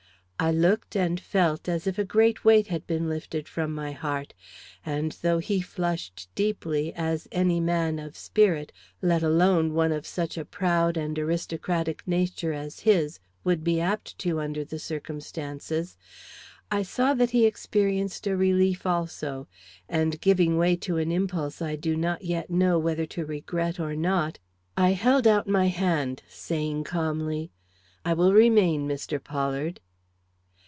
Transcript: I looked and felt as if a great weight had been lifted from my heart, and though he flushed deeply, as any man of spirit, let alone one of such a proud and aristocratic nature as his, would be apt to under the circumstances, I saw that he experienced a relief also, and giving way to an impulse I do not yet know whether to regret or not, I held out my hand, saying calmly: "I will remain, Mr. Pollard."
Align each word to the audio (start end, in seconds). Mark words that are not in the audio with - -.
I 0.43 0.49
looked 0.49 0.95
and 0.95 1.19
felt 1.19 1.69
as 1.69 1.85
if 1.85 1.99
a 1.99 2.03
great 2.03 2.43
weight 2.43 2.65
had 2.69 2.87
been 2.87 3.07
lifted 3.07 3.47
from 3.47 3.75
my 3.75 3.91
heart, 3.91 4.33
and 4.83 5.11
though 5.21 5.37
he 5.37 5.61
flushed 5.61 6.29
deeply, 6.33 6.91
as 6.95 7.27
any 7.31 7.59
man 7.59 7.99
of 7.99 8.17
spirit, 8.17 8.71
let 9.03 9.21
alone 9.21 9.75
one 9.75 9.91
of 9.91 10.07
such 10.07 10.39
a 10.39 10.43
proud 10.43 10.97
and 10.97 11.19
aristocratic 11.19 12.01
nature 12.07 12.53
as 12.53 12.79
his, 12.79 13.19
would 13.43 13.63
be 13.63 13.79
apt 13.79 14.17
to 14.17 14.39
under 14.39 14.63
the 14.65 14.79
circumstances, 14.79 15.95
I 16.71 16.81
saw 16.81 17.13
that 17.13 17.29
he 17.29 17.45
experienced 17.45 18.25
a 18.25 18.35
relief 18.35 18.83
also, 18.87 19.47
and 19.87 20.19
giving 20.21 20.57
way 20.57 20.75
to 20.77 20.97
an 20.97 21.11
impulse 21.11 21.61
I 21.61 21.75
do 21.75 21.95
not 21.95 22.23
yet 22.23 22.49
know 22.49 22.79
whether 22.79 23.05
to 23.05 23.27
regret 23.27 23.79
or 23.79 23.95
not, 23.95 24.39
I 24.75 24.93
held 24.93 25.27
out 25.27 25.47
my 25.47 25.67
hand, 25.67 26.23
saying 26.27 26.85
calmly: 26.85 27.51
"I 28.03 28.13
will 28.15 28.33
remain, 28.33 28.87
Mr. 28.87 29.23
Pollard." 29.23 29.79